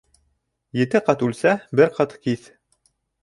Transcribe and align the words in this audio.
Ете 0.83 1.01
ҡат 1.09 1.21
үлсә, 1.27 1.53
бер 1.81 1.93
ҡат 1.99 2.15
киҫ. 2.25 2.51